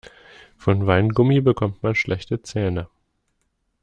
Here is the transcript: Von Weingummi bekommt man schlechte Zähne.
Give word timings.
Von 0.57 0.87
Weingummi 0.87 1.41
bekommt 1.41 1.83
man 1.83 1.93
schlechte 1.93 2.41
Zähne. 2.41 2.87